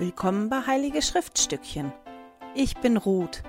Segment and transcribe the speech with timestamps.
[0.00, 1.92] Willkommen bei Heilige Schriftstückchen.
[2.54, 3.42] Ich bin Ruth.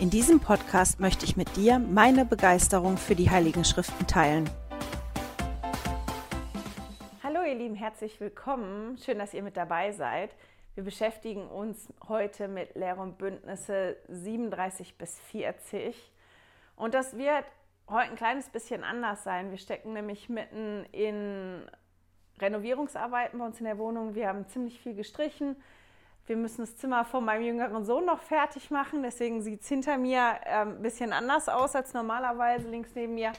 [0.00, 4.50] In diesem Podcast möchte ich mit dir meine Begeisterung für die Heiligen Schriften teilen.
[7.22, 8.98] Hallo ihr Lieben, herzlich willkommen.
[8.98, 10.34] Schön, dass ihr mit dabei seid.
[10.74, 16.10] Wir beschäftigen uns heute mit Lehre und Bündnisse 37 bis 40.
[16.74, 17.44] Und das wird
[17.88, 19.52] heute ein kleines bisschen anders sein.
[19.52, 21.70] Wir stecken nämlich mitten in
[22.40, 24.16] Renovierungsarbeiten bei uns in der Wohnung.
[24.16, 25.54] Wir haben ziemlich viel gestrichen.
[26.26, 29.02] Wir müssen das Zimmer von meinem jüngeren Sohn noch fertig machen.
[29.02, 32.68] Deswegen sieht es hinter mir äh, ein bisschen anders aus als normalerweise.
[32.68, 33.32] Links neben mir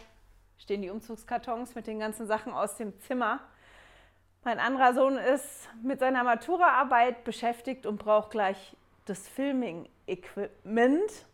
[0.59, 3.39] stehen die Umzugskartons mit den ganzen Sachen aus dem Zimmer.
[4.43, 11.25] Mein anderer Sohn ist mit seiner Maturaarbeit beschäftigt und braucht gleich das Filming-Equipment.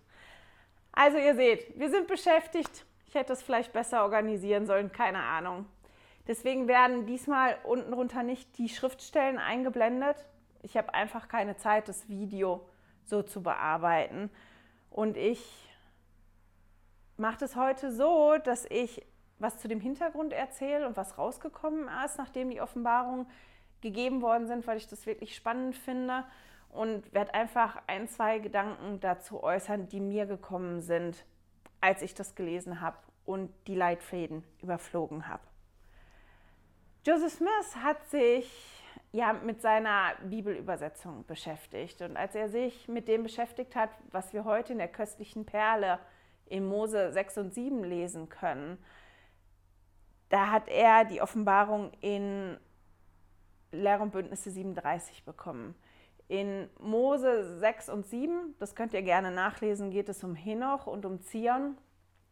[0.94, 2.86] Also ihr seht, wir sind beschäftigt.
[3.08, 5.66] Ich hätte es vielleicht besser organisieren sollen, keine Ahnung.
[6.28, 10.16] Deswegen werden diesmal unten drunter nicht die Schriftstellen eingeblendet,
[10.64, 12.68] ich habe einfach keine Zeit, das Video
[13.04, 14.30] so zu bearbeiten.
[14.90, 15.70] Und ich
[17.18, 19.06] mache das heute so, dass ich
[19.40, 23.26] was zu dem Hintergrund erzähle und was rausgekommen ist, nachdem die Offenbarungen
[23.82, 26.24] gegeben worden sind, weil ich das wirklich spannend finde
[26.70, 31.26] und werde einfach ein, zwei Gedanken dazu äußern, die mir gekommen sind,
[31.82, 35.42] als ich das gelesen habe und die Leitfäden überflogen habe.
[37.04, 38.81] Joseph Smith hat sich
[39.12, 42.02] ja mit seiner Bibelübersetzung beschäftigt.
[42.02, 46.00] Und als er sich mit dem beschäftigt hat, was wir heute in der köstlichen Perle
[46.46, 48.78] in Mose 6 und 7 lesen können,
[50.30, 52.58] da hat er die Offenbarung in
[53.72, 55.76] Lehre und Bündnisse 37 bekommen.
[56.30, 61.06] In Mose 6 und 7, das könnt ihr gerne nachlesen, geht es um Henoch und
[61.06, 61.78] um Zion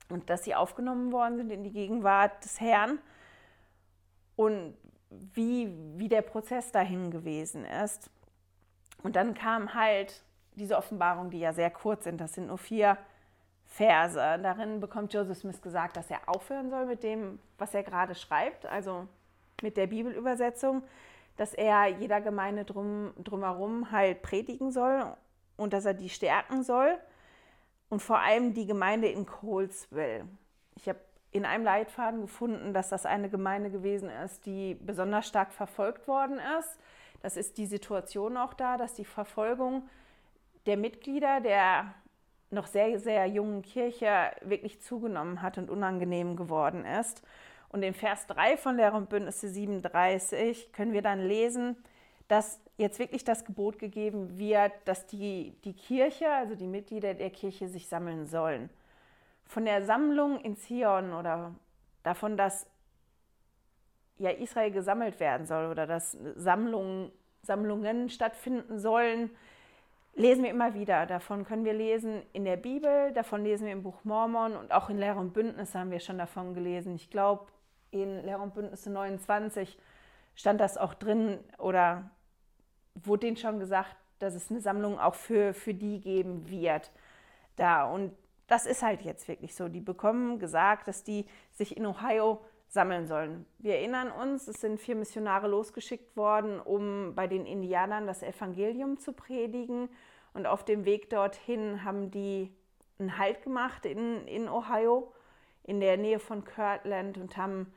[0.09, 2.99] und dass sie aufgenommen worden sind in die Gegenwart des Herrn.
[4.37, 4.77] Und
[5.09, 8.09] wie, wie der Prozess dahin gewesen ist.
[9.03, 10.23] Und dann kam halt
[10.55, 12.97] diese Offenbarung, die ja sehr kurz sind, das sind nur vier
[13.65, 14.15] Verse.
[14.15, 18.65] Darin bekommt Joseph Smith gesagt, dass er aufhören soll mit dem, was er gerade schreibt,
[18.65, 19.07] also
[19.61, 20.83] mit der Bibelübersetzung,
[21.37, 25.15] dass er jeder Gemeinde drum, drumherum halt predigen soll
[25.55, 26.97] und dass er die stärken soll
[27.89, 30.27] und vor allem die Gemeinde in Colesville.
[30.75, 30.99] Ich habe
[31.31, 36.39] in einem Leitfaden gefunden, dass das eine Gemeinde gewesen ist, die besonders stark verfolgt worden
[36.59, 36.79] ist.
[37.21, 39.87] Das ist die Situation auch da, dass die Verfolgung
[40.65, 41.93] der Mitglieder der
[42.51, 47.21] noch sehr, sehr jungen Kirche wirklich zugenommen hat und unangenehm geworden ist.
[47.69, 51.75] Und in Vers 3 von Lehre und Bündnisse 37 können wir dann lesen,
[52.27, 57.29] dass jetzt wirklich das Gebot gegeben wird, dass die, die Kirche, also die Mitglieder der
[57.29, 58.71] Kirche sich sammeln sollen
[59.49, 61.55] von der Sammlung in Zion oder
[62.03, 62.67] davon, dass
[64.17, 67.11] ja Israel gesammelt werden soll oder dass Sammlungen,
[67.41, 69.31] Sammlungen stattfinden sollen,
[70.13, 71.07] lesen wir immer wieder.
[71.07, 74.89] Davon können wir lesen in der Bibel, davon lesen wir im Buch Mormon und auch
[74.89, 76.93] in Lehre und Bündnisse haben wir schon davon gelesen.
[76.93, 77.47] Ich glaube,
[77.89, 79.79] in Lehre und Bündnisse 29
[80.35, 82.11] stand das auch drin oder
[82.93, 86.91] wurde denen schon gesagt, dass es eine Sammlung auch für, für die geben wird.
[87.55, 87.85] Da.
[87.85, 88.13] Und
[88.49, 89.69] das ist halt jetzt wirklich so.
[89.69, 93.45] Die bekommen gesagt, dass die sich in Ohio sammeln sollen.
[93.59, 98.97] Wir erinnern uns, es sind vier Missionare losgeschickt worden, um bei den Indianern das Evangelium
[98.97, 99.89] zu predigen.
[100.33, 102.53] Und auf dem Weg dorthin haben die
[102.99, 105.13] einen Halt gemacht in, in Ohio,
[105.63, 107.71] in der Nähe von Kirtland und haben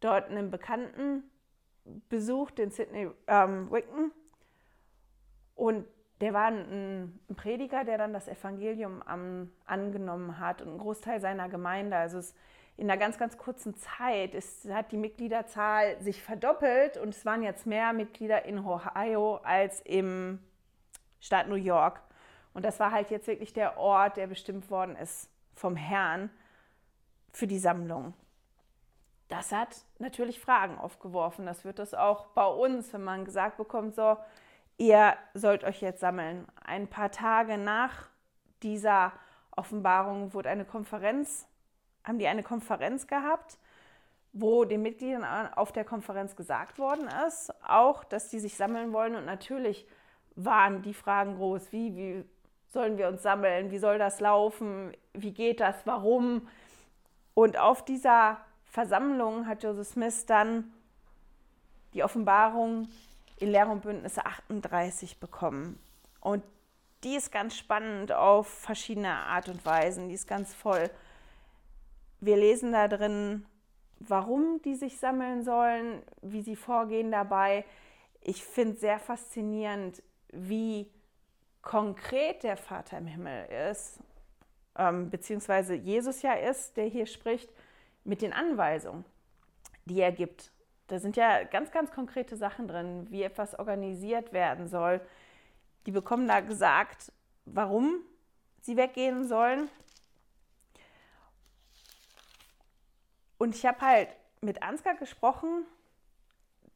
[0.00, 1.30] dort einen Bekannten
[2.08, 4.12] besucht, den Sidney ähm, Wicken.
[5.54, 5.86] Und
[6.20, 11.48] der war ein, Prediger, der dann das Evangelium am, angenommen hat und ein Großteil seiner
[11.48, 11.96] Gemeinde.
[11.96, 12.34] Also es,
[12.76, 17.42] in einer ganz, ganz kurzen Zeit ist, hat die Mitgliederzahl sich verdoppelt und es waren
[17.42, 20.40] jetzt mehr Mitglieder in Ohio als im
[21.20, 22.00] Staat New York.
[22.52, 26.30] Und das war halt jetzt wirklich der Ort, der bestimmt worden ist vom Herrn
[27.32, 28.14] für die Sammlung.
[29.28, 31.46] Das hat natürlich Fragen aufgeworfen.
[31.46, 34.16] Das wird es auch bei uns, wenn man gesagt bekommt, so,
[34.76, 36.46] ihr sollt euch jetzt sammeln.
[36.64, 38.08] Ein paar Tage nach
[38.62, 39.12] dieser
[39.50, 41.46] Offenbarung wurde eine Konferenz,
[42.02, 43.58] haben die eine Konferenz gehabt,
[44.32, 45.24] wo den Mitgliedern
[45.54, 49.14] auf der Konferenz gesagt worden ist, auch, dass die sich sammeln wollen.
[49.14, 49.86] Und natürlich
[50.34, 52.24] waren die Fragen groß, wie, wie
[52.66, 56.48] sollen wir uns sammeln, wie soll das laufen, wie geht das, warum.
[57.34, 60.72] Und auf dieser Versammlung hat Joseph Smith dann
[61.92, 62.88] die Offenbarung
[63.36, 65.78] in Lehre und Bündnisse 38 bekommen.
[66.20, 66.42] Und
[67.02, 70.08] die ist ganz spannend auf verschiedene Art und Weisen.
[70.08, 70.90] Die ist ganz voll.
[72.20, 73.44] Wir lesen da drin,
[73.98, 77.64] warum die sich sammeln sollen, wie sie vorgehen dabei.
[78.22, 80.02] Ich finde sehr faszinierend,
[80.32, 80.90] wie
[81.60, 83.98] konkret der Vater im Himmel ist,
[84.76, 87.50] ähm, beziehungsweise Jesus ja ist, der hier spricht,
[88.04, 89.04] mit den Anweisungen,
[89.84, 90.52] die er gibt.
[90.88, 95.00] Da sind ja ganz, ganz konkrete Sachen drin, wie etwas organisiert werden soll.
[95.86, 97.12] Die bekommen da gesagt,
[97.46, 98.00] warum
[98.60, 99.68] sie weggehen sollen.
[103.38, 104.08] Und ich habe halt
[104.40, 105.66] mit Ansgar gesprochen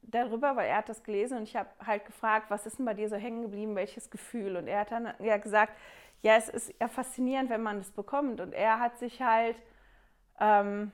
[0.02, 2.94] darüber, weil er hat das gelesen und ich habe halt gefragt, was ist denn bei
[2.94, 4.56] dir so hängen geblieben, welches Gefühl?
[4.56, 5.72] Und er hat dann ja gesagt,
[6.22, 8.40] ja, es ist ja faszinierend, wenn man das bekommt.
[8.40, 9.56] Und er hat sich halt,
[10.40, 10.92] ähm,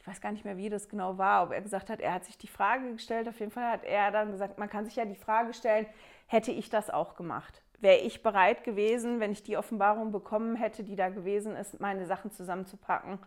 [0.00, 2.24] ich weiß gar nicht mehr, wie das genau war, ob er gesagt hat, er hat
[2.24, 3.28] sich die Frage gestellt.
[3.28, 5.86] Auf jeden Fall hat er dann gesagt, man kann sich ja die Frage stellen,
[6.26, 7.62] hätte ich das auch gemacht?
[7.80, 12.06] Wäre ich bereit gewesen, wenn ich die Offenbarung bekommen hätte, die da gewesen ist, meine
[12.06, 13.18] Sachen zusammenzupacken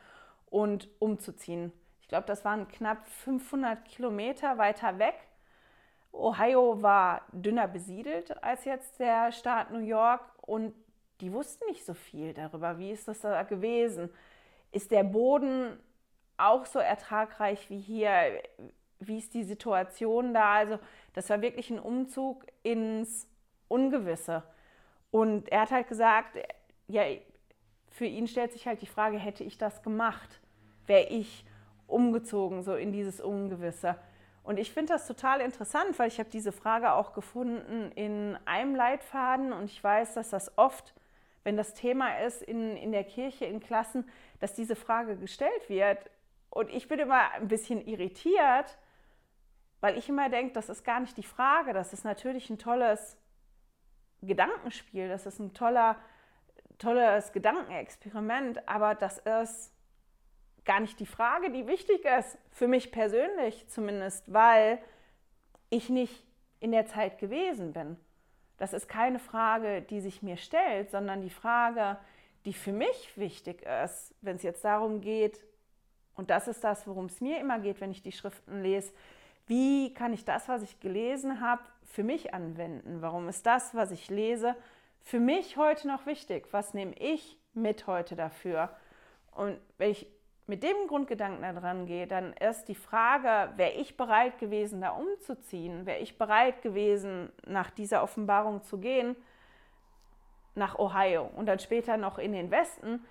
[0.47, 1.71] und umzuziehen?
[2.01, 5.15] Ich glaube, das waren knapp 500 Kilometer weiter weg.
[6.11, 10.73] Ohio war dünner besiedelt als jetzt der Staat New York und
[11.21, 12.79] die wussten nicht so viel darüber.
[12.79, 14.09] Wie ist das da gewesen?
[14.71, 15.77] Ist der Boden
[16.37, 18.41] auch so ertragreich wie hier?
[18.99, 20.53] Wie ist die Situation da?
[20.53, 20.79] Also,
[21.13, 23.27] das war wirklich ein Umzug ins
[23.67, 24.43] Ungewisse.
[25.11, 26.37] Und er hat halt gesagt,
[26.87, 27.03] ja,
[27.89, 30.39] für ihn stellt sich halt die Frage, hätte ich das gemacht?
[30.87, 31.45] Wäre ich
[31.87, 33.95] umgezogen, so in dieses Ungewisse?
[34.43, 38.75] Und ich finde das total interessant, weil ich habe diese Frage auch gefunden in einem
[38.75, 40.93] Leitfaden und ich weiß, dass das oft,
[41.43, 44.09] wenn das Thema ist in, in der Kirche, in Klassen,
[44.39, 46.09] dass diese Frage gestellt wird.
[46.53, 48.77] Und ich bin immer ein bisschen irritiert,
[49.81, 51.73] weil ich immer denke, das ist gar nicht die Frage.
[51.73, 53.17] Das ist natürlich ein tolles
[54.21, 55.97] Gedankenspiel, das ist ein toller,
[56.77, 59.73] tolles Gedankenexperiment, aber das ist
[60.63, 64.77] gar nicht die Frage, die wichtig ist, für mich persönlich zumindest, weil
[65.71, 66.23] ich nicht
[66.59, 67.97] in der Zeit gewesen bin.
[68.57, 71.97] Das ist keine Frage, die sich mir stellt, sondern die Frage,
[72.45, 75.43] die für mich wichtig ist, wenn es jetzt darum geht,
[76.15, 78.93] und das ist das, worum es mir immer geht, wenn ich die Schriften lese,
[79.47, 83.01] wie kann ich das, was ich gelesen habe, für mich anwenden?
[83.01, 84.55] Warum ist das, was ich lese,
[85.01, 86.47] für mich heute noch wichtig?
[86.51, 88.69] Was nehme ich mit heute dafür?
[89.31, 90.07] Und wenn ich
[90.45, 94.91] mit dem Grundgedanken da dran gehe, dann ist die Frage, wäre ich bereit gewesen, da
[94.91, 95.85] umzuziehen?
[95.85, 99.15] Wäre ich bereit gewesen, nach dieser Offenbarung zu gehen,
[100.55, 103.03] nach Ohio und dann später noch in den Westen?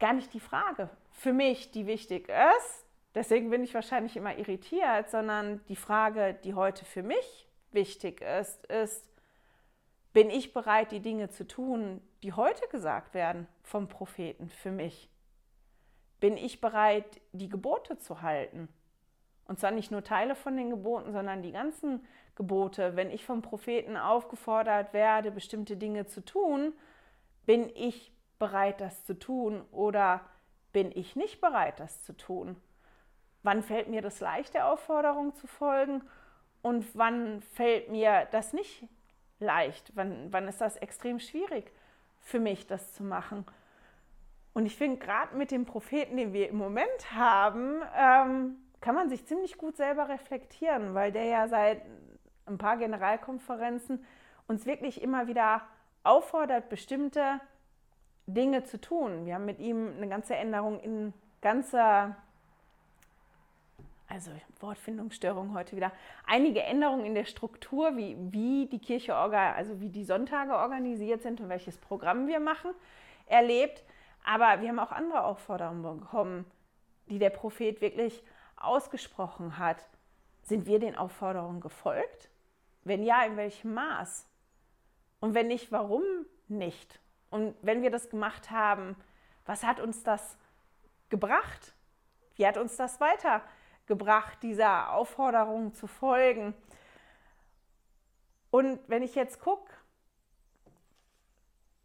[0.00, 2.84] Gar nicht die Frage für mich, die wichtig ist.
[3.14, 8.66] Deswegen bin ich wahrscheinlich immer irritiert, sondern die Frage, die heute für mich wichtig ist,
[8.66, 9.06] ist,
[10.12, 15.10] bin ich bereit, die Dinge zu tun, die heute gesagt werden vom Propheten für mich?
[16.20, 18.68] bin ich bereit, die Gebote zu halten.
[19.46, 22.06] Und zwar nicht nur Teile von den Geboten, sondern die ganzen
[22.36, 22.94] Gebote.
[22.94, 26.72] Wenn ich vom Propheten aufgefordert werde, bestimmte Dinge zu tun,
[27.46, 30.22] bin ich bereit, das zu tun oder
[30.72, 32.60] bin ich nicht bereit, das zu tun?
[33.44, 36.02] Wann fällt mir das leicht, der Aufforderung zu folgen
[36.62, 38.88] und wann fällt mir das nicht
[39.38, 39.92] leicht?
[39.94, 41.70] Wann, wann ist das extrem schwierig
[42.20, 43.46] für mich, das zu machen?
[44.52, 49.08] Und ich finde, gerade mit dem Propheten, den wir im Moment haben, ähm, kann man
[49.08, 51.82] sich ziemlich gut selber reflektieren, weil der ja seit
[52.46, 54.04] ein paar Generalkonferenzen
[54.48, 55.62] uns wirklich immer wieder
[56.02, 57.40] auffordert, bestimmte
[58.34, 59.26] Dinge zu tun.
[59.26, 62.16] Wir haben mit ihm eine ganze Änderung in ganzer,
[64.08, 65.92] also Wortfindungsstörung heute wieder,
[66.26, 71.40] einige Änderungen in der Struktur, wie, wie die Kirche, also wie die Sonntage organisiert sind
[71.40, 72.70] und welches Programm wir machen,
[73.26, 73.84] erlebt.
[74.24, 76.44] Aber wir haben auch andere Aufforderungen bekommen,
[77.08, 78.22] die der Prophet wirklich
[78.56, 79.88] ausgesprochen hat.
[80.42, 82.28] Sind wir den Aufforderungen gefolgt?
[82.84, 84.26] Wenn ja, in welchem Maß?
[85.20, 86.02] Und wenn nicht, warum
[86.48, 87.00] nicht?
[87.30, 88.96] Und wenn wir das gemacht haben,
[89.46, 90.36] was hat uns das
[91.08, 91.74] gebracht?
[92.36, 96.54] Wie hat uns das weitergebracht, dieser Aufforderung zu folgen?
[98.50, 99.72] Und wenn ich jetzt gucke,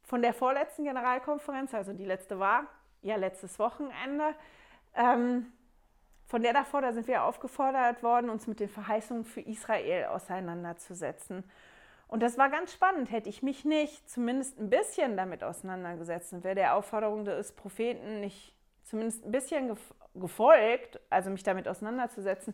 [0.04, 2.66] von der vorletzten Generalkonferenz, also die letzte war
[3.02, 4.36] ja letztes Wochenende,
[4.96, 5.52] ähm,
[6.28, 11.44] von der davor, da sind wir aufgefordert worden, uns mit den Verheißungen für Israel auseinanderzusetzen.
[12.08, 13.12] Und das war ganz spannend.
[13.12, 18.22] Hätte ich mich nicht zumindest ein bisschen damit auseinandergesetzt und wäre der Aufforderung des Propheten
[18.22, 19.76] nicht zumindest ein bisschen
[20.14, 22.54] gefolgt, also mich damit auseinanderzusetzen,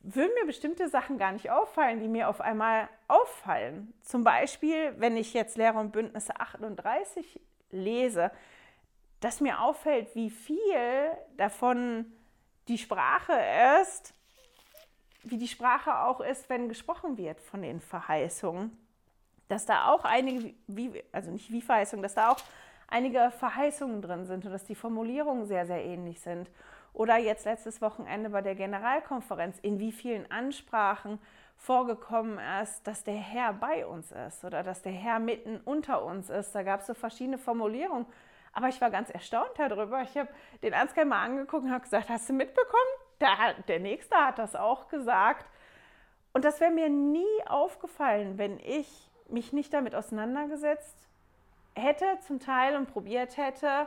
[0.00, 3.92] würden mir bestimmte Sachen gar nicht auffallen, die mir auf einmal auffallen.
[4.02, 8.30] Zum Beispiel, wenn ich jetzt Lehre und Bündnisse 38 lese,
[9.20, 12.12] dass mir auffällt, wie viel davon
[12.68, 13.32] die Sprache
[13.82, 14.14] ist,
[15.30, 18.76] wie die Sprache auch ist, wenn gesprochen wird von den Verheißungen.
[19.48, 22.38] dass da auch einige, wie, also nicht wie Verheißungen, dass da auch
[22.88, 26.50] einige Verheißungen drin sind und dass die Formulierungen sehr, sehr ähnlich sind.
[26.92, 31.20] Oder jetzt letztes Wochenende bei der Generalkonferenz, in wie vielen Ansprachen
[31.56, 36.28] vorgekommen ist, dass der Herr bei uns ist oder dass der Herr mitten unter uns
[36.30, 36.52] ist.
[36.54, 38.06] Da gab es so verschiedene Formulierungen.
[38.52, 40.02] Aber ich war ganz erstaunt darüber.
[40.02, 40.28] Ich habe
[40.62, 43.05] den Ansgar mal angeguckt und habe gesagt, hast du mitbekommen?
[43.20, 45.46] Der, der Nächste hat das auch gesagt.
[46.32, 50.96] Und das wäre mir nie aufgefallen, wenn ich mich nicht damit auseinandergesetzt
[51.74, 53.86] hätte zum Teil und probiert hätte,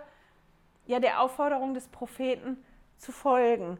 [0.86, 2.64] ja der Aufforderung des Propheten
[2.98, 3.78] zu folgen.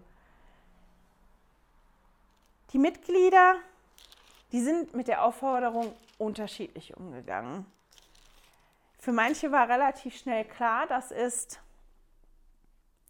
[2.72, 3.56] Die Mitglieder,
[4.52, 7.66] die sind mit der Aufforderung unterschiedlich umgegangen.
[9.00, 11.60] Für manche war relativ schnell klar, das ist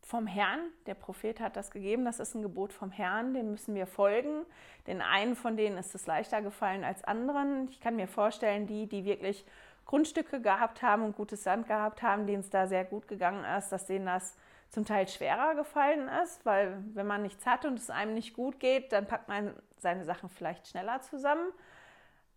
[0.10, 0.72] vom Herrn.
[0.88, 4.44] Der Prophet hat das gegeben, das ist ein Gebot vom Herrn, dem müssen wir folgen.
[4.88, 7.68] Den einen von denen ist es leichter gefallen als anderen.
[7.70, 9.46] Ich kann mir vorstellen, die, die wirklich
[9.86, 13.70] Grundstücke gehabt haben und gutes Sand gehabt haben, denen es da sehr gut gegangen ist,
[13.70, 14.36] dass denen das
[14.70, 18.60] zum Teil schwerer gefallen ist, weil wenn man nichts hat und es einem nicht gut
[18.60, 21.52] geht, dann packt man seine Sachen vielleicht schneller zusammen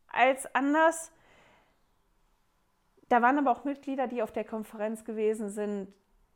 [0.09, 1.11] als anders.
[3.09, 5.89] Da waren aber auch Mitglieder, die auf der Konferenz gewesen sind,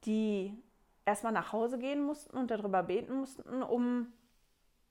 [0.07, 0.63] die
[1.07, 4.13] erstmal nach Hause gehen mussten und darüber beten mussten, um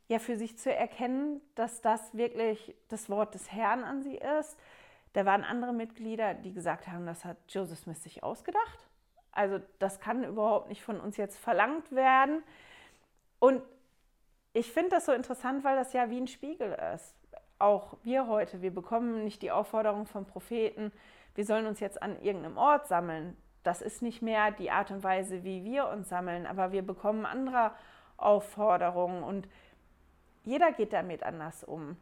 [0.07, 4.57] ja für sich zu erkennen, dass das wirklich das Wort des Herrn an sie ist,
[5.13, 8.85] da waren andere Mitglieder, die gesagt haben, das hat Joseph Smith sich ausgedacht.
[9.31, 12.43] Also das kann überhaupt nicht von uns jetzt verlangt werden.
[13.39, 13.61] Und
[14.53, 17.15] ich finde das so interessant, weil das ja wie ein Spiegel ist.
[17.59, 20.91] Auch wir heute, wir bekommen nicht die Aufforderung vom Propheten,
[21.35, 23.37] wir sollen uns jetzt an irgendeinem Ort sammeln.
[23.65, 27.25] Das ist nicht mehr die Art und Weise, wie wir uns sammeln, aber wir bekommen
[27.25, 27.71] andere
[28.15, 29.47] Aufforderungen und
[30.43, 31.97] jeder geht damit anders um.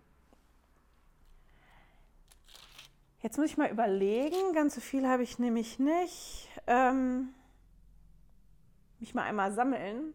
[3.21, 6.49] Jetzt muss ich mal überlegen, ganz so viel habe ich nämlich nicht.
[6.67, 7.29] Ähm,
[8.99, 10.13] mich mal einmal sammeln.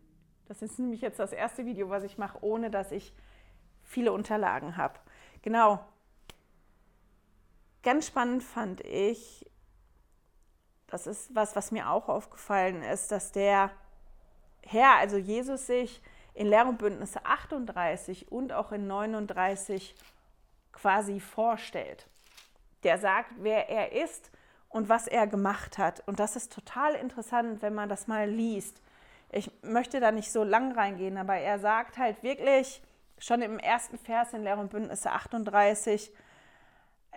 [0.48, 3.14] Das ist nämlich jetzt das erste Video, was ich mache, ohne dass ich
[3.82, 5.00] viele Unterlagen habe.
[5.40, 5.82] Genau.
[7.82, 9.46] Ganz spannend fand ich,
[10.88, 13.70] das ist was, was mir auch aufgefallen ist, dass der
[14.62, 16.02] Herr, also Jesus, sich
[16.34, 19.94] in Lehr und Bündnisse 38 und auch in 39
[20.72, 22.08] quasi vorstellt
[22.82, 24.30] der sagt, wer er ist
[24.68, 26.02] und was er gemacht hat.
[26.06, 28.80] Und das ist total interessant, wenn man das mal liest.
[29.30, 32.82] Ich möchte da nicht so lang reingehen, aber er sagt halt wirklich
[33.18, 36.12] schon im ersten Vers in Lehr und Bündnisse 38,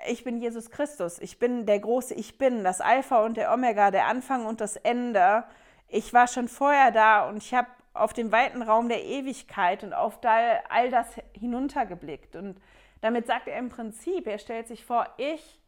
[0.07, 3.91] ich bin Jesus Christus, ich bin der große Ich bin, das Alpha und der Omega,
[3.91, 5.43] der Anfang und das Ende.
[5.87, 9.93] Ich war schon vorher da und ich habe auf den weiten Raum der Ewigkeit und
[9.93, 12.35] auf all das hinuntergeblickt.
[12.35, 12.61] Und
[13.01, 15.59] damit sagt er im Prinzip, er stellt sich vor, ich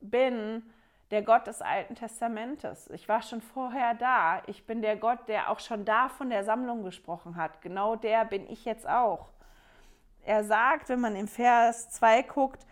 [0.00, 0.62] bin
[1.10, 2.90] der Gott des Alten Testamentes.
[2.90, 4.42] Ich war schon vorher da.
[4.46, 7.62] Ich bin der Gott, der auch schon da von der Sammlung gesprochen hat.
[7.62, 9.28] Genau der bin ich jetzt auch.
[10.24, 12.66] Er sagt, wenn man im Vers 2 guckt,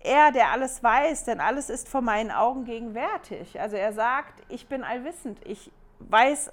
[0.00, 3.60] er, der alles weiß, denn alles ist vor meinen Augen gegenwärtig.
[3.60, 6.52] Also er sagt, ich bin allwissend, ich weiß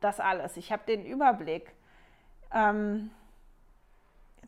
[0.00, 1.72] das alles, ich habe den Überblick.
[2.52, 3.10] Ähm,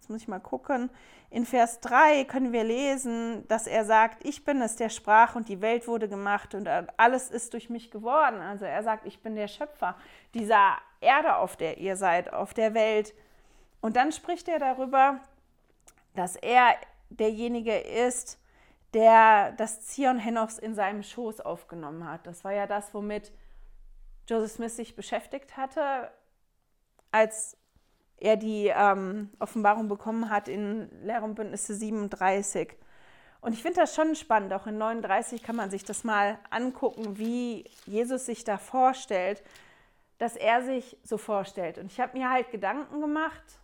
[0.07, 0.89] Jetzt muss ich mal gucken.
[1.31, 5.49] In Vers 3 können wir lesen, dass er sagt, ich bin es, der sprach und
[5.49, 8.41] die Welt wurde gemacht und alles ist durch mich geworden.
[8.41, 9.97] Also er sagt, ich bin der Schöpfer
[10.33, 13.15] dieser Erde, auf der ihr seid, auf der Welt.
[13.81, 15.19] Und dann spricht er darüber,
[16.15, 16.77] dass er
[17.11, 18.39] derjenige ist,
[18.95, 22.27] der das Zion Henochs in seinem Schoß aufgenommen hat.
[22.27, 23.33] Das war ja das, womit
[24.29, 26.11] Joseph Smith sich beschäftigt hatte,
[27.13, 27.57] als
[28.17, 32.75] er die ähm, Offenbarung bekommen hat in Lehre und Bündnisse 37.
[33.41, 37.19] Und ich finde das schon spannend, auch in 39 kann man sich das mal angucken,
[37.19, 39.43] wie Jesus sich da vorstellt,
[40.19, 41.79] dass er sich so vorstellt.
[41.79, 43.61] Und ich habe mir halt Gedanken gemacht,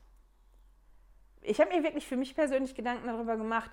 [1.43, 3.71] ich habe mir wirklich für mich persönlich Gedanken darüber gemacht,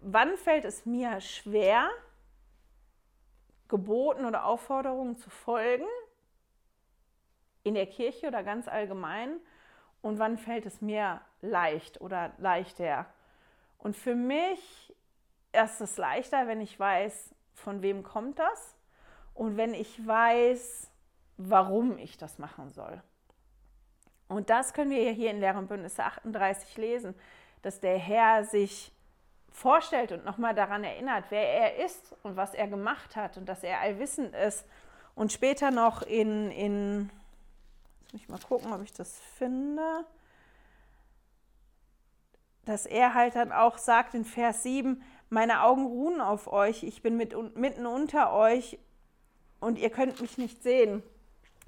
[0.00, 1.88] wann fällt es mir schwer,
[3.68, 5.86] Geboten oder Aufforderungen zu folgen,
[7.64, 9.38] in der Kirche oder ganz allgemein,
[10.00, 13.06] und wann fällt es mir leicht oder leichter.
[13.78, 14.94] Und für mich
[15.52, 18.76] ist es leichter, wenn ich weiß, von wem kommt das
[19.34, 20.90] und wenn ich weiß,
[21.36, 23.02] warum ich das machen soll.
[24.28, 27.14] Und das können wir hier in Lehren Bündnisse 38 lesen,
[27.62, 28.92] dass der Herr sich
[29.50, 33.62] vorstellt und nochmal daran erinnert, wer er ist und was er gemacht hat und dass
[33.62, 34.66] er allwissend ist.
[35.14, 37.10] Und später noch in, in
[38.08, 40.06] Jetzt muss ich mal gucken, ob ich das finde.
[42.64, 47.02] Dass er halt dann auch sagt in Vers 7, meine Augen ruhen auf euch, ich
[47.02, 48.78] bin mit, mitten unter euch
[49.60, 51.02] und ihr könnt mich nicht sehen.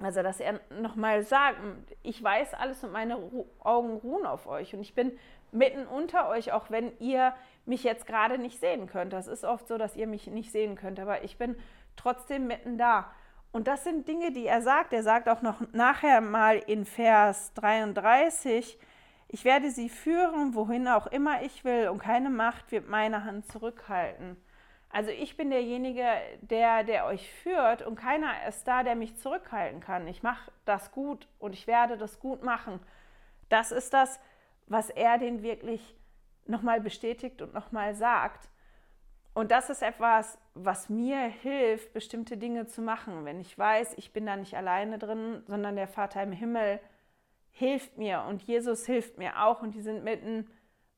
[0.03, 1.57] Also, dass er nochmal sagt,
[2.03, 3.17] ich weiß alles und meine
[3.59, 5.17] Augen ruhen auf euch und ich bin
[5.51, 7.33] mitten unter euch, auch wenn ihr
[7.65, 9.13] mich jetzt gerade nicht sehen könnt.
[9.13, 11.55] Das ist oft so, dass ihr mich nicht sehen könnt, aber ich bin
[11.95, 13.11] trotzdem mitten da.
[13.51, 14.93] Und das sind Dinge, die er sagt.
[14.93, 18.79] Er sagt auch noch nachher mal in Vers 33,
[19.33, 23.49] ich werde sie führen, wohin auch immer ich will, und keine Macht wird meine Hand
[23.49, 24.35] zurückhalten.
[24.93, 26.05] Also ich bin derjenige,
[26.41, 30.07] der, der euch führt und keiner ist da, der mich zurückhalten kann.
[30.07, 32.79] Ich mache das gut und ich werde das gut machen.
[33.47, 34.19] Das ist das,
[34.67, 35.95] was er den wirklich
[36.45, 38.49] nochmal bestätigt und nochmal sagt.
[39.33, 43.23] Und das ist etwas, was mir hilft, bestimmte Dinge zu machen.
[43.23, 46.81] Wenn ich weiß, ich bin da nicht alleine drin, sondern der Vater im Himmel
[47.51, 50.49] hilft mir und Jesus hilft mir auch und die sind mitten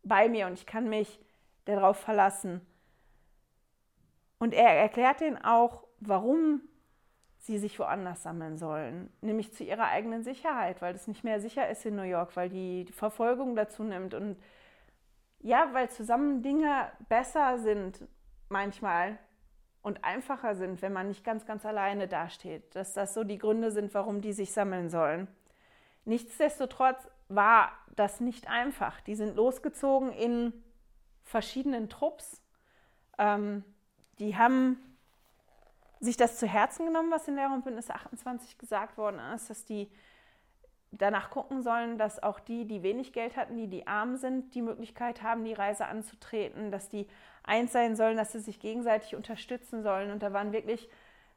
[0.04, 1.20] bei mir und ich kann mich
[1.66, 2.62] darauf verlassen.
[4.40, 6.62] Und er erklärt ihnen auch, warum
[7.38, 11.70] sie sich woanders sammeln sollen, nämlich zu ihrer eigenen Sicherheit, weil es nicht mehr sicher
[11.70, 14.38] ist in New York, weil die Verfolgung dazu nimmt und
[15.40, 18.08] ja, weil zusammen Dinge besser sind
[18.48, 19.20] manchmal
[19.82, 22.74] und einfacher sind, wenn man nicht ganz, ganz alleine dasteht.
[22.76, 25.28] Dass das so die Gründe sind, warum die sich sammeln sollen.
[26.06, 29.02] Nichtsdestotrotz war das nicht einfach.
[29.02, 30.54] Die sind losgezogen in
[31.24, 32.42] verschiedenen Trupps.
[33.18, 33.66] Ähm,
[34.20, 34.78] die haben
[36.00, 39.66] sich das zu Herzen genommen, was in Lehrer und Bündnis 28 gesagt worden ist, dass
[39.66, 39.90] die
[40.92, 44.62] danach gucken sollen, dass auch die, die wenig Geld hatten, die, die arm sind, die
[44.62, 47.08] Möglichkeit haben, die Reise anzutreten, dass die
[47.44, 50.12] eins sein sollen, dass sie sich gegenseitig unterstützen sollen.
[50.12, 50.90] Und da waren wirklich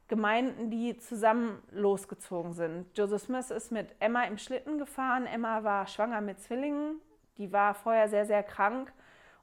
[0.09, 2.87] Gemeinden, die zusammen losgezogen sind.
[2.97, 5.27] Joseph Smith ist mit Emma im Schlitten gefahren.
[5.27, 7.01] Emma war schwanger mit Zwillingen.
[7.39, 8.93] Die war vorher sehr, sehr krank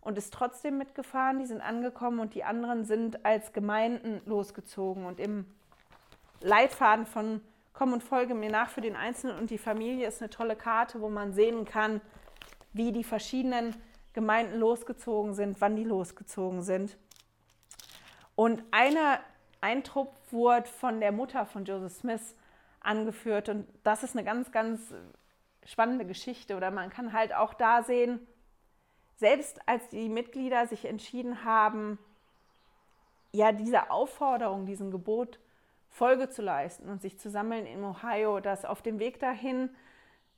[0.04, 1.40] und ist trotzdem mitgefahren.
[1.40, 5.06] Die sind angekommen und die anderen sind als Gemeinden losgezogen.
[5.06, 5.46] Und im
[6.42, 7.42] Leitfaden von
[7.74, 11.02] Komm und folge mir nach für den Einzelnen und die Familie ist eine tolle Karte,
[11.02, 12.02] wo man sehen kann,
[12.72, 13.76] wie die verschiedenen
[14.14, 16.96] Gemeinden losgezogen sind, wann die losgezogen sind.
[18.36, 19.20] Und eine,
[19.60, 22.36] ein Trupp wurde von der Mutter von Joseph Smith
[22.80, 24.94] angeführt und das ist eine ganz, ganz
[25.66, 26.56] spannende Geschichte.
[26.56, 28.20] Oder man kann halt auch da sehen,
[29.16, 32.00] selbst als die Mitglieder sich entschieden haben,
[33.32, 35.40] ja, dieser Aufforderung, diesem Gebot
[35.90, 39.70] Folge zu leisten und sich zu sammeln in Ohio, dass auf dem Weg dahin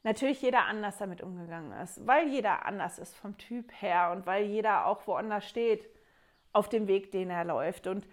[0.04, 4.46] natürlich jeder anders damit umgegangen ist, weil jeder anders ist vom Typ her und weil
[4.46, 5.90] jeder auch woanders steht
[6.54, 7.88] auf dem Weg, den er läuft.
[7.88, 8.06] Und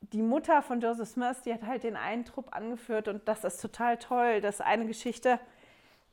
[0.00, 3.60] die Mutter von Joseph Smith, die hat halt den einen Trupp angeführt und das ist
[3.60, 4.40] total toll.
[4.40, 5.40] Das ist eine Geschichte,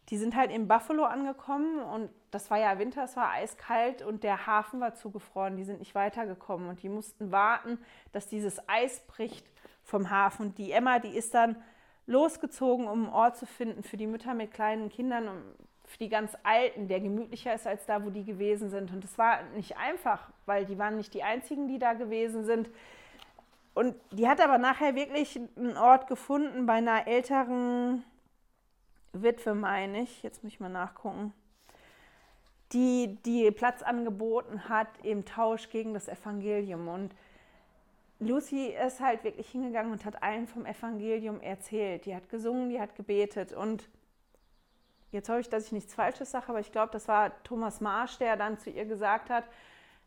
[0.10, 4.24] die sind halt in Buffalo angekommen und das war ja Winter, es war eiskalt und
[4.24, 5.58] der Hafen war zugefroren.
[5.58, 7.80] Die sind nicht weitergekommen und die mussten warten,
[8.12, 9.46] dass dieses Eis bricht
[9.84, 10.54] vom Hafen.
[10.56, 11.56] Die Emma, die ist dann
[12.08, 15.44] losgezogen, um einen Ort zu finden für die Mütter mit kleinen Kindern und
[15.86, 18.91] für die ganz Alten, der gemütlicher ist als da, wo die gewesen sind.
[18.91, 22.70] Und es war nicht einfach, weil die waren nicht die einzigen, die da gewesen sind.
[23.74, 28.04] Und die hat aber nachher wirklich einen Ort gefunden bei einer älteren
[29.21, 30.23] Witwe, meine ich.
[30.23, 31.34] Jetzt muss ich mal nachgucken.
[32.71, 36.88] Die, die Platz angeboten hat im Tausch gegen das Evangelium.
[36.88, 37.15] Und
[38.19, 42.06] Lucy ist halt wirklich hingegangen und hat allen vom Evangelium erzählt.
[42.06, 43.88] Die hat gesungen, die hat gebetet und
[45.12, 48.17] jetzt hoffe ich, dass ich nichts Falsches sage, aber ich glaube, das war Thomas Marsch,
[48.17, 49.45] der dann zu ihr gesagt hat,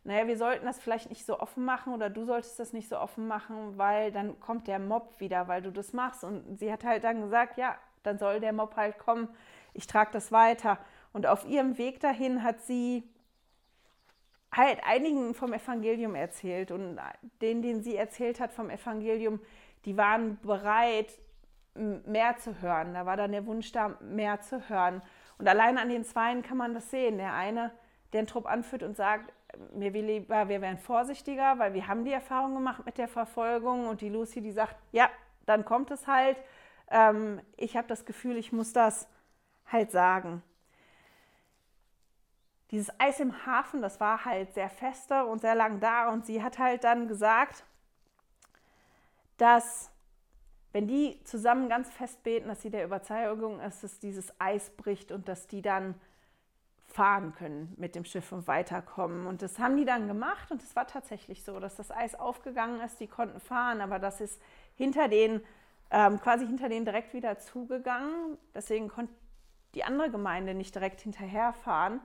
[0.03, 2.97] naja, wir sollten das vielleicht nicht so offen machen oder du solltest das nicht so
[2.97, 6.23] offen machen, weil dann kommt der Mob wieder, weil du das machst.
[6.23, 9.29] Und sie hat halt dann gesagt, ja, dann soll der Mob halt kommen,
[9.73, 10.77] ich trage das weiter.
[11.13, 13.03] Und auf ihrem Weg dahin hat sie
[14.51, 16.99] halt einigen vom Evangelium erzählt und
[17.41, 19.39] denen, denen sie erzählt hat vom Evangelium,
[19.85, 21.19] die waren bereit,
[21.75, 22.93] mehr zu hören.
[22.93, 25.01] Da war dann der Wunsch da, mehr zu hören.
[25.37, 27.17] Und allein an den Zweien kann man das sehen.
[27.17, 27.71] Der eine,
[28.11, 29.31] der einen Trupp anführt und sagt,
[29.73, 33.87] mir will lieber, wir wären vorsichtiger, weil wir haben die Erfahrung gemacht mit der Verfolgung.
[33.87, 35.09] Und die Lucy, die sagt, ja,
[35.45, 36.37] dann kommt es halt.
[36.89, 39.07] Ähm, ich habe das Gefühl, ich muss das
[39.65, 40.43] halt sagen
[42.71, 46.09] dieses Eis im Hafen, das war halt sehr feste und sehr lang da.
[46.09, 47.63] Und sie hat halt dann gesagt,
[49.37, 49.91] dass
[50.71, 55.11] wenn die zusammen ganz fest beten, dass sie der Überzeugung ist, dass dieses Eis bricht
[55.11, 55.95] und dass die dann
[56.85, 59.25] fahren können mit dem Schiff und weiterkommen.
[59.25, 62.81] Und das haben die dann gemacht und es war tatsächlich so, dass das Eis aufgegangen
[62.81, 64.39] ist, die konnten fahren, aber das ist
[64.75, 65.41] hinter denen,
[65.91, 68.37] ähm, quasi hinter denen direkt wieder zugegangen.
[68.53, 69.13] Deswegen konnte
[69.75, 72.01] die andere Gemeinde nicht direkt hinterherfahren.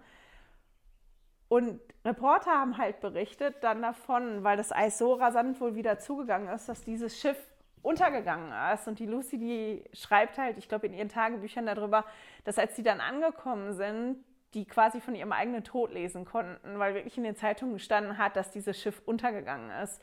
[1.49, 6.49] Und Reporter haben halt berichtet dann davon, weil das Eis so rasant wohl wieder zugegangen
[6.49, 7.37] ist, dass dieses Schiff
[7.83, 8.89] untergegangen ist.
[8.89, 12.05] Und die Lucy, die schreibt halt, ich glaube, in ihren Tagebüchern darüber,
[12.45, 16.95] dass als sie dann angekommen sind, die quasi von ihrem eigenen Tod lesen konnten, weil
[16.95, 20.01] wirklich in den Zeitungen gestanden hat, dass dieses Schiff untergegangen ist.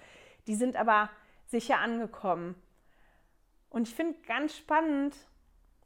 [0.48, 1.10] Die sind aber
[1.48, 2.56] sicher angekommen.
[3.72, 5.16] Und ich finde ganz spannend,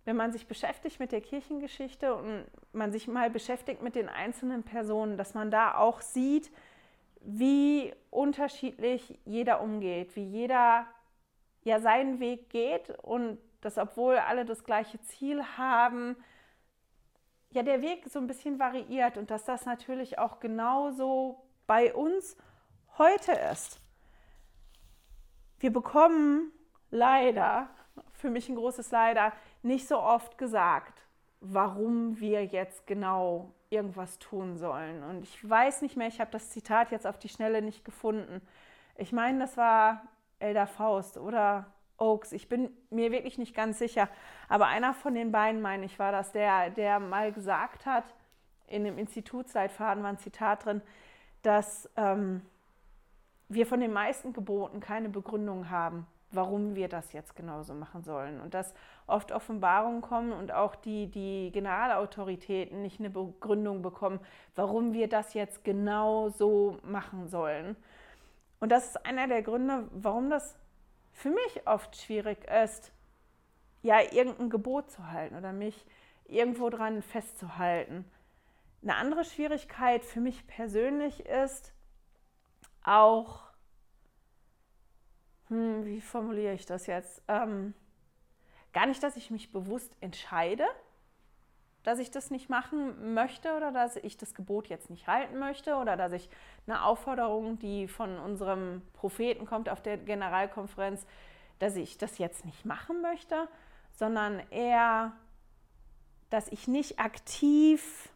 [0.05, 4.63] wenn man sich beschäftigt mit der Kirchengeschichte und man sich mal beschäftigt mit den einzelnen
[4.63, 6.51] Personen, dass man da auch sieht,
[7.21, 10.87] wie unterschiedlich jeder umgeht, wie jeder
[11.63, 16.15] ja seinen Weg geht und dass obwohl alle das gleiche Ziel haben,
[17.51, 22.35] ja der Weg so ein bisschen variiert und dass das natürlich auch genauso bei uns
[22.97, 23.79] heute ist.
[25.59, 26.51] Wir bekommen
[26.91, 27.69] leider,
[28.25, 31.03] für mich ein großes Leider, nicht so oft gesagt,
[31.41, 35.03] warum wir jetzt genau irgendwas tun sollen.
[35.03, 38.41] Und ich weiß nicht mehr, ich habe das Zitat jetzt auf die Schnelle nicht gefunden.
[38.95, 40.01] Ich meine, das war
[40.39, 42.31] Elder Faust oder Oaks.
[42.31, 44.09] Ich bin mir wirklich nicht ganz sicher.
[44.49, 48.05] Aber einer von den beiden, meine ich, war das, der, der mal gesagt hat,
[48.67, 50.81] in dem Institutsleitfaden war ein Zitat drin,
[51.43, 52.41] dass ähm,
[53.49, 58.39] wir von den meisten Geboten keine Begründung haben warum wir das jetzt genauso machen sollen.
[58.41, 58.73] Und dass
[59.07, 64.19] oft Offenbarungen kommen und auch die, die Generalautoritäten nicht eine Begründung bekommen,
[64.55, 67.75] warum wir das jetzt genau so machen sollen.
[68.59, 70.57] Und das ist einer der Gründe, warum das
[71.11, 72.91] für mich oft schwierig ist,
[73.81, 75.85] ja, irgendein Gebot zu halten oder mich
[76.25, 78.05] irgendwo dran festzuhalten.
[78.81, 81.73] Eine andere Schwierigkeit für mich persönlich ist
[82.83, 83.44] auch
[85.49, 87.21] hm, wie formuliere ich das jetzt?
[87.27, 87.73] Ähm,
[88.73, 90.65] gar nicht, dass ich mich bewusst entscheide,
[91.83, 95.75] dass ich das nicht machen möchte oder dass ich das Gebot jetzt nicht halten möchte
[95.75, 96.29] oder dass ich
[96.65, 101.05] eine Aufforderung, die von unserem Propheten kommt auf der Generalkonferenz,
[101.59, 103.47] dass ich das jetzt nicht machen möchte,
[103.91, 105.13] sondern eher,
[106.31, 108.09] dass ich nicht aktiv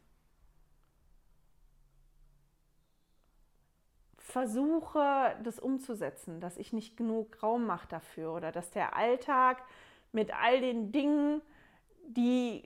[4.32, 9.64] versuche, das umzusetzen, dass ich nicht genug Raum mache dafür oder dass der Alltag
[10.12, 11.42] mit all den Dingen,
[12.08, 12.64] die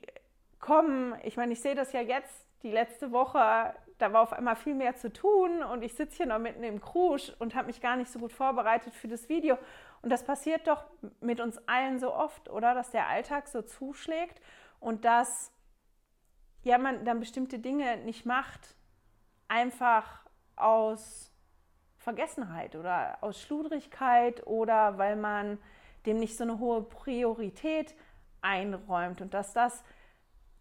[0.60, 4.56] kommen, ich meine, ich sehe das ja jetzt, die letzte Woche, da war auf einmal
[4.56, 7.80] viel mehr zu tun und ich sitze hier noch mitten im Krusch und habe mich
[7.80, 9.58] gar nicht so gut vorbereitet für das Video.
[10.02, 10.84] Und das passiert doch
[11.20, 12.74] mit uns allen so oft, oder?
[12.74, 14.40] Dass der Alltag so zuschlägt
[14.80, 15.52] und dass
[16.62, 18.74] ja, man dann bestimmte Dinge nicht macht,
[19.48, 20.24] einfach
[20.56, 21.30] aus
[22.04, 25.58] Vergessenheit oder aus Schludrigkeit oder weil man
[26.06, 27.94] dem nicht so eine hohe Priorität
[28.42, 29.82] einräumt und dass das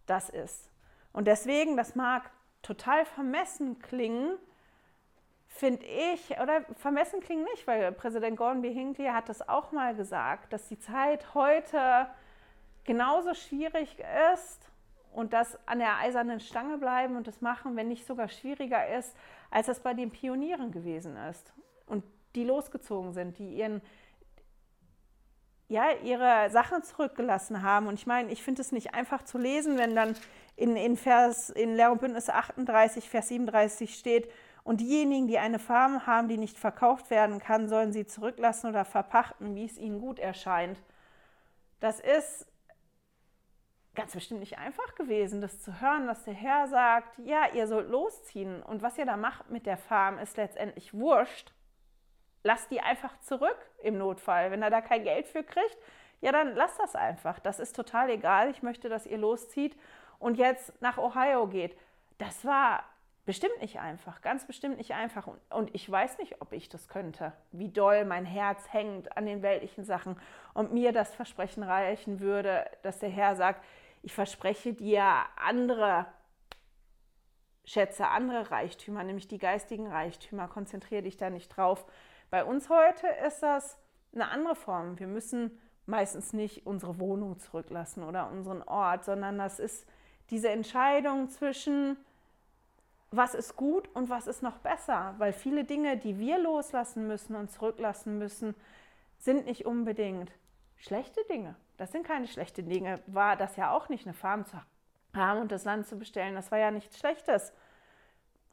[0.06, 0.71] das ist.
[1.12, 4.38] Und deswegen, das mag total vermessen klingen,
[5.47, 8.73] finde ich, oder vermessen klingen nicht, weil Präsident Gordon B.
[8.73, 12.08] Hinckley hat das auch mal gesagt, dass die Zeit heute
[12.86, 13.97] genauso schwierig
[14.34, 14.69] ist
[15.13, 19.15] und das an der eisernen Stange bleiben und das machen, wenn nicht sogar schwieriger ist,
[19.52, 21.54] als das bei den Pionieren gewesen ist.
[21.86, 22.04] Und
[22.36, 23.82] die losgezogen sind, die ihren,
[25.67, 27.88] ja, ihre Sachen zurückgelassen haben.
[27.88, 30.15] Und ich meine, ich finde es nicht einfach zu lesen, wenn dann
[30.56, 34.30] in, in, Vers, in Lehr und Bündnis 38, Vers 37 steht,
[34.63, 38.86] und diejenigen, die eine Farm haben, die nicht verkauft werden kann, sollen sie zurücklassen oder
[38.86, 40.82] verpachten, wie es ihnen gut erscheint.
[41.82, 42.47] Das ist
[43.95, 47.89] ganz bestimmt nicht einfach gewesen, das zu hören, dass der Herr sagt, ja, ihr sollt
[47.89, 51.53] losziehen und was ihr da macht mit der Farm ist letztendlich wurscht.
[52.43, 54.51] Lasst die einfach zurück im Notfall.
[54.51, 55.77] Wenn er da kein Geld für kriegt,
[56.21, 57.39] ja, dann lasst das einfach.
[57.39, 58.49] Das ist total egal.
[58.49, 59.77] Ich möchte, dass ihr loszieht
[60.19, 61.77] und jetzt nach Ohio geht.
[62.17, 62.84] Das war
[63.25, 65.27] bestimmt nicht einfach, ganz bestimmt nicht einfach.
[65.49, 69.41] Und ich weiß nicht, ob ich das könnte, wie doll mein Herz hängt an den
[69.41, 70.19] weltlichen Sachen
[70.53, 73.63] und mir das Versprechen reichen würde, dass der Herr sagt,
[74.04, 75.04] ich verspreche dir
[75.38, 76.06] andere
[77.66, 80.50] Schätze, andere Reichtümer, nämlich die geistigen Reichtümer.
[80.50, 81.86] Konzentriere dich da nicht drauf.
[82.30, 83.80] Bei uns heute ist das
[84.13, 85.00] eine andere Form.
[85.00, 89.88] Wir müssen meistens nicht unsere Wohnung zurücklassen oder unseren Ort, sondern das ist
[90.30, 91.96] diese Entscheidung zwischen,
[93.12, 95.16] was ist gut und was ist noch besser.
[95.18, 98.54] Weil viele Dinge, die wir loslassen müssen und zurücklassen müssen,
[99.18, 100.30] sind nicht unbedingt
[100.84, 101.56] schlechte Dinge.
[101.78, 103.02] Das sind keine schlechten Dinge.
[103.08, 104.58] War das ja auch nicht, eine Farm zu
[105.13, 106.36] haben und das Land zu bestellen.
[106.36, 107.54] Das war ja nichts Schlechtes.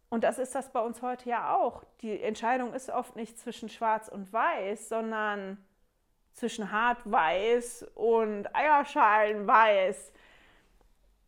[0.09, 1.85] Und das ist das bei uns heute ja auch.
[2.03, 5.59] Die Entscheidung ist oft nicht zwischen Schwarz und Weiß, sondern
[6.33, 10.13] zwischen Hart-Weiß und Eierschalen-Weiß.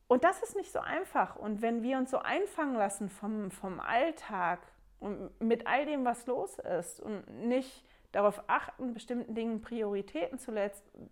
[0.08, 1.36] Und das ist nicht so einfach.
[1.36, 4.60] Und wenn wir uns so einfangen lassen vom, vom Alltag
[5.00, 10.52] und mit all dem, was los ist und nicht darauf achten, bestimmten Dingen Prioritäten zu,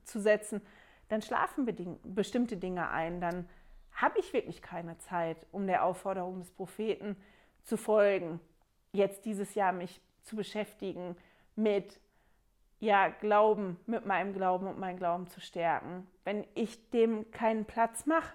[0.05, 0.63] zu setzen,
[1.09, 1.67] dann schlafen
[2.05, 3.21] bestimmte Dinge ein.
[3.21, 3.49] Dann
[3.93, 7.17] habe ich wirklich keine Zeit, um der Aufforderung des Propheten
[7.65, 8.41] zu folgen,
[8.93, 11.17] jetzt dieses Jahr mich zu beschäftigen
[11.57, 12.01] mit
[12.79, 16.07] ja, Glauben, mit meinem Glauben und meinen Glauben zu stärken.
[16.25, 18.35] Wenn ich dem keinen Platz mache,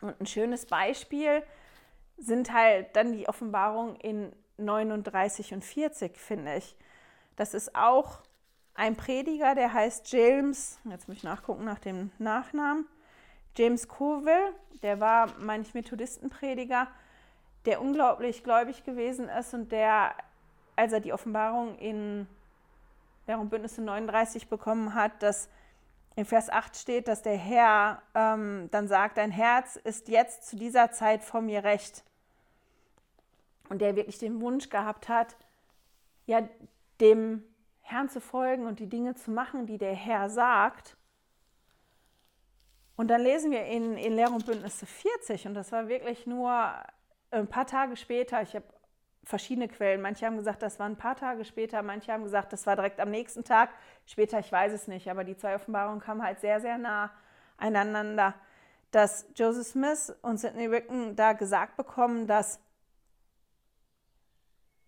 [0.00, 1.42] und ein schönes Beispiel
[2.18, 6.76] sind halt dann die Offenbarungen in 39 und 40, finde ich.
[7.36, 8.22] Das ist auch
[8.74, 12.86] ein Prediger, der heißt James, jetzt muss ich nachgucken nach dem Nachnamen,
[13.56, 16.88] James Coville, der war, meine ich, Methodistenprediger,
[17.66, 20.14] der unglaublich gläubig gewesen ist und der,
[20.76, 22.26] als er die Offenbarung in
[23.26, 25.48] Währung Bündnisse 39 bekommen hat, dass
[26.16, 30.56] in Vers 8 steht, dass der Herr ähm, dann sagt, dein Herz ist jetzt zu
[30.56, 32.04] dieser Zeit vor mir recht.
[33.68, 35.36] Und der wirklich den Wunsch gehabt hat,
[36.26, 36.46] ja,
[37.00, 37.42] dem
[37.80, 40.96] Herrn zu folgen und die Dinge zu machen, die der Herr sagt.
[42.96, 46.72] Und dann lesen wir in, in Lehr und Bündnisse 40, und das war wirklich nur
[47.30, 48.64] ein paar Tage später, ich habe
[49.24, 50.00] verschiedene Quellen.
[50.00, 53.00] Manche haben gesagt, das war ein paar Tage später, manche haben gesagt, das war direkt
[53.00, 53.70] am nächsten Tag.
[54.06, 57.10] Später, ich weiß es nicht, aber die zwei Offenbarungen kamen halt sehr, sehr nah
[57.56, 58.34] einander.
[58.90, 62.60] Dass Joseph Smith und Sidney Ricken da gesagt bekommen, dass,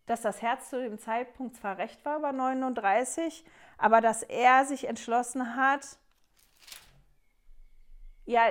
[0.06, 3.44] dass das Herz zu dem Zeitpunkt zwar recht war bei 39,
[3.78, 5.98] aber dass er sich entschlossen hat,
[8.24, 8.42] ja,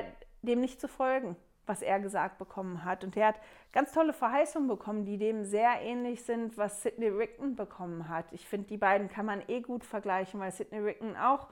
[0.42, 1.36] dem nicht zu folgen
[1.68, 3.04] was er gesagt bekommen hat.
[3.04, 3.40] Und er hat
[3.72, 8.26] ganz tolle Verheißungen bekommen, die dem sehr ähnlich sind, was Sidney Rickton bekommen hat.
[8.32, 11.48] Ich finde, die beiden kann man eh gut vergleichen, weil Sidney Rickton auch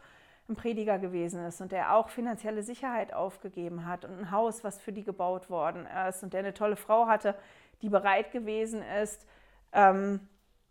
[0.49, 4.79] ein Prediger gewesen ist und der auch finanzielle Sicherheit aufgegeben hat und ein Haus, was
[4.79, 7.35] für die gebaut worden ist und der eine tolle Frau hatte,
[7.81, 9.25] die bereit gewesen ist,
[9.73, 10.19] ähm,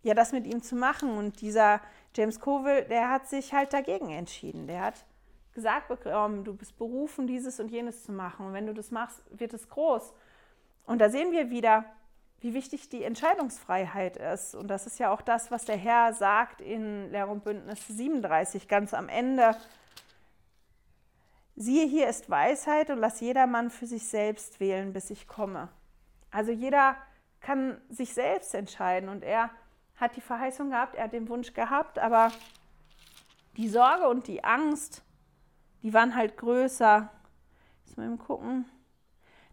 [0.03, 1.17] ja, das mit ihm zu machen.
[1.17, 1.81] Und dieser
[2.15, 4.67] James Coville, der hat sich halt dagegen entschieden.
[4.67, 5.05] Der hat
[5.55, 8.47] gesagt bekommen, du bist berufen, dieses und jenes zu machen.
[8.47, 10.13] Und wenn du das machst, wird es groß.
[10.87, 11.85] Und da sehen wir wieder,
[12.41, 14.55] wie wichtig die Entscheidungsfreiheit ist.
[14.55, 18.67] Und das ist ja auch das, was der Herr sagt in Lehr und Bündnis 37,
[18.67, 19.57] ganz am Ende.
[21.55, 25.69] Siehe, hier ist Weisheit und lass jedermann für sich selbst wählen, bis ich komme.
[26.31, 26.97] Also jeder
[27.43, 29.51] kann sich selbst entscheiden und er
[29.97, 32.33] hat die Verheißung gehabt, er hat den Wunsch gehabt, aber
[33.57, 35.03] die Sorge und die Angst,
[35.83, 37.11] die waren halt größer.
[37.85, 38.65] Jetzt mal eben gucken.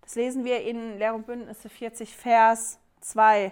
[0.02, 3.52] Das lesen wir in Lehr und Bündnisse 40, Vers 2.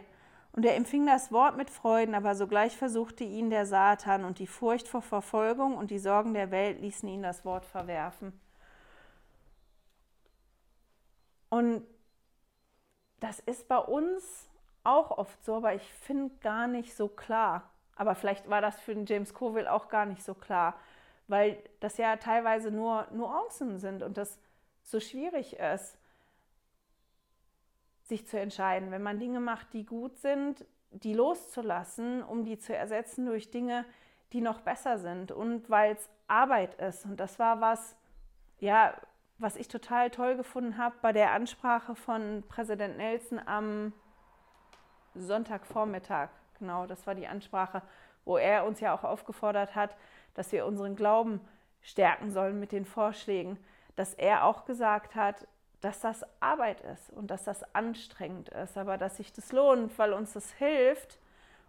[0.54, 4.47] Und er empfing das Wort mit Freuden, aber sogleich versuchte ihn der Satan und die
[4.47, 8.39] Furcht vor Verfolgung und die Sorgen der Welt ließen ihn das Wort verwerfen.
[11.50, 11.84] Und
[13.19, 14.47] das ist bei uns
[14.84, 17.69] auch oft so, aber ich finde gar nicht so klar.
[17.95, 20.75] Aber vielleicht war das für den James Coville auch gar nicht so klar
[21.27, 24.39] weil das ja teilweise nur Nuancen sind und das
[24.84, 25.97] so schwierig ist,
[28.03, 32.73] sich zu entscheiden, wenn man Dinge macht, die gut sind, die loszulassen, um die zu
[32.73, 33.84] ersetzen durch Dinge,
[34.32, 37.03] die noch besser sind und weil es Arbeit ist.
[37.03, 37.97] Und das war was,
[38.60, 38.93] ja,
[39.39, 43.93] was ich total toll gefunden habe bei der Ansprache von Präsident Nelson am
[45.15, 46.30] Sonntagvormittag.
[46.60, 47.82] Genau, das war die Ansprache,
[48.26, 49.95] wo er uns ja auch aufgefordert hat,
[50.34, 51.41] dass wir unseren Glauben
[51.82, 53.58] stärken sollen mit den Vorschlägen,
[53.95, 55.47] dass er auch gesagt hat,
[55.82, 60.13] dass das Arbeit ist und dass das anstrengend ist, aber dass sich das lohnt, weil
[60.13, 61.19] uns das hilft.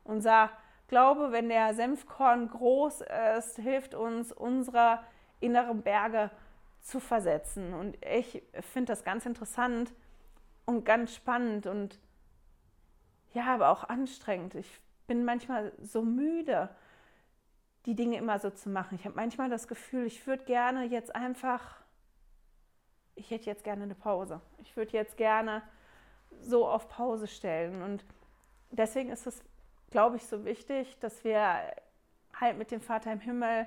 [0.04, 0.50] Unser
[0.88, 3.02] Glaube, wenn der Senfkorn groß
[3.36, 5.00] ist, hilft uns, unsere
[5.38, 6.47] inneren Berge zu
[7.00, 7.74] versetzen.
[7.74, 9.92] Und ich finde das ganz interessant
[10.64, 11.98] und ganz spannend und
[13.32, 14.54] ja, aber auch anstrengend.
[14.54, 16.70] Ich bin manchmal so müde
[17.86, 18.96] die Dinge immer so zu machen.
[18.96, 21.80] Ich habe manchmal das Gefühl, ich würde gerne jetzt einfach,
[23.14, 24.42] ich hätte jetzt gerne eine Pause.
[24.58, 25.62] Ich würde jetzt gerne
[26.40, 27.80] so auf Pause stellen.
[27.80, 28.04] Und
[28.70, 29.42] deswegen ist es,
[29.90, 31.40] glaube ich, so wichtig, dass wir
[32.34, 33.66] halt mit dem Vater im Himmel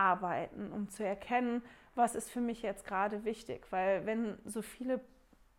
[0.00, 1.62] zusammenarbeiten, um zu erkennen,
[1.94, 3.66] was ist für mich jetzt gerade wichtig.
[3.70, 5.00] Weil wenn so viele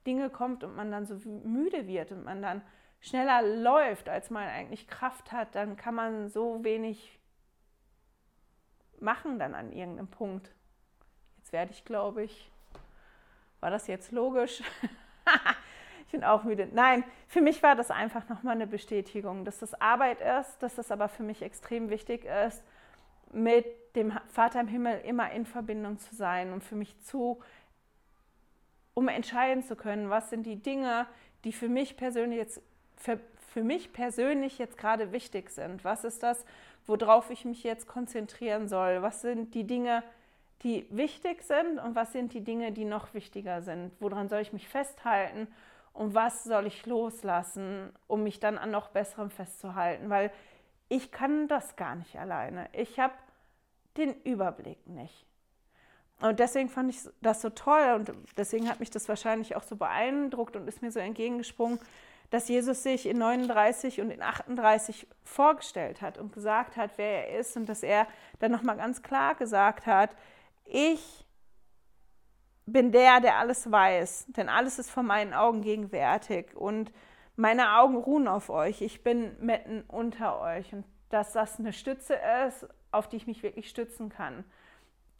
[0.06, 2.62] Dinge kommt und man dann so müde wird und man dann
[2.99, 7.19] schneller läuft, als man eigentlich Kraft hat, dann kann man so wenig
[8.99, 10.54] machen dann an irgendeinem Punkt.
[11.38, 12.51] Jetzt werde ich, glaube ich,
[13.60, 14.62] war das jetzt logisch?
[16.06, 16.67] ich bin auch müde.
[16.71, 20.91] Nein, für mich war das einfach nochmal eine Bestätigung, dass das Arbeit ist, dass das
[20.91, 22.63] aber für mich extrem wichtig ist,
[23.34, 23.65] mit
[23.96, 27.41] dem Vater im Himmel immer in Verbindung zu sein und für mich zu
[28.94, 31.08] um entscheiden zu können, was sind die Dinge,
[31.44, 32.62] die für mich persönlich jetzt
[32.98, 35.84] für, für mich persönlich jetzt gerade wichtig sind.
[35.84, 36.46] Was ist das,
[36.86, 39.02] worauf ich mich jetzt konzentrieren soll?
[39.02, 40.04] Was sind die Dinge,
[40.63, 43.91] die wichtig sind und was sind die Dinge, die noch wichtiger sind?
[44.00, 45.48] Woran soll ich mich festhalten
[45.94, 50.10] und was soll ich loslassen, um mich dann an noch besserem festzuhalten?
[50.10, 50.32] Weil
[50.91, 52.67] ich kann das gar nicht alleine.
[52.73, 53.13] Ich habe
[53.95, 55.25] den Überblick nicht.
[56.19, 59.77] Und deswegen fand ich das so toll und deswegen hat mich das wahrscheinlich auch so
[59.77, 61.80] beeindruckt und ist mir so entgegengesprungen,
[62.30, 67.39] dass Jesus sich in 39 und in 38 vorgestellt hat und gesagt hat, wer er
[67.39, 68.06] ist und dass er
[68.39, 70.10] dann nochmal ganz klar gesagt hat,
[70.65, 71.25] ich
[72.65, 76.91] bin der, der alles weiß, denn alles ist vor meinen Augen gegenwärtig und
[77.36, 82.20] meine Augen ruhen auf euch, ich bin mitten unter euch und dass das eine Stütze
[82.48, 84.44] ist, auf die ich mich wirklich stützen kann.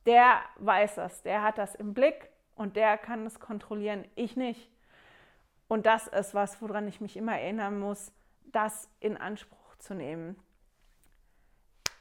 [0.06, 4.70] Der weiß das, der hat das im Blick und der kann es kontrollieren, ich nicht.
[5.68, 8.12] Und das ist was, woran ich mich immer erinnern muss,
[8.46, 10.38] das in Anspruch zu nehmen.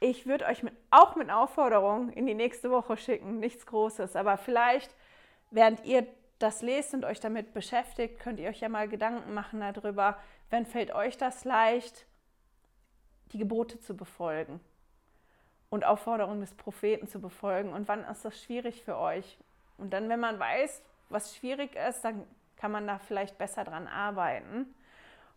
[0.00, 4.38] Ich würde euch mit, auch mit Aufforderung in die nächste Woche schicken, nichts Großes, aber
[4.38, 4.94] vielleicht,
[5.50, 6.06] während ihr
[6.40, 10.18] das lest und euch damit beschäftigt, könnt ihr euch ja mal Gedanken machen darüber,
[10.50, 12.06] wann fällt euch das leicht,
[13.32, 14.58] die Gebote zu befolgen
[15.68, 19.38] und Aufforderungen des Propheten zu befolgen und wann ist das schwierig für euch.
[19.78, 22.26] Und dann, wenn man weiß, was schwierig ist, dann
[22.56, 24.74] kann man da vielleicht besser dran arbeiten.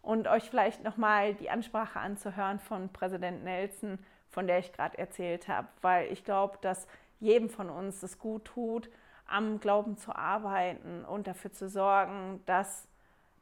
[0.02, 5.48] Und euch vielleicht nochmal die Ansprache anzuhören von Präsident Nelson, von der ich gerade erzählt
[5.48, 6.88] habe, weil ich glaube, dass
[7.20, 8.89] jedem von uns es gut tut,
[9.26, 12.88] am Glauben zu arbeiten und dafür zu sorgen, dass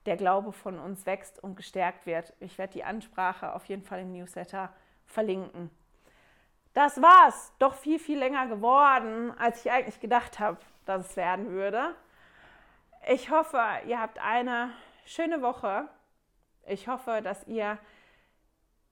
[0.06, 2.34] der Glaube von uns wächst und gestärkt wird.
[2.40, 4.70] Ich werde die Ansprache auf jeden Fall im Newsletter
[5.06, 5.70] verlinken.
[6.74, 7.54] Das war's.
[7.60, 11.96] Doch viel, viel länger geworden, als ich eigentlich gedacht habe, dass es werden würde.
[13.10, 14.72] Ich hoffe, ihr habt eine
[15.06, 15.88] schöne Woche.
[16.68, 17.78] Ich hoffe, dass ihr,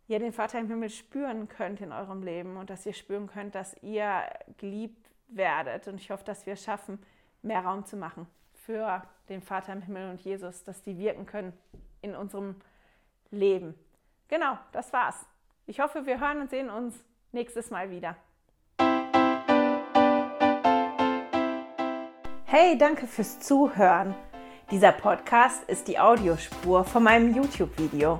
[0.08, 3.56] ihr den Vater im Himmel spüren könnt in eurem Leben und dass ihr spüren könnt,
[3.56, 4.23] dass ihr
[4.58, 5.87] geliebt werdet.
[5.87, 6.99] Und ich hoffe, dass wir es schaffen,
[7.41, 11.53] mehr Raum zu machen für den Vater im Himmel und Jesus, dass die wirken können
[12.01, 12.55] in unserem
[13.31, 13.75] Leben.
[14.27, 15.25] Genau, das war's.
[15.65, 16.95] Ich hoffe, wir hören und sehen uns
[17.31, 18.15] nächstes Mal wieder.
[22.45, 24.15] Hey, danke fürs Zuhören.
[24.71, 28.19] Dieser Podcast ist die Audiospur von meinem YouTube-Video.